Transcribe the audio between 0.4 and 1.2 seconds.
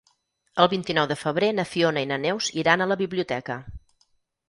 El vint-i-nou de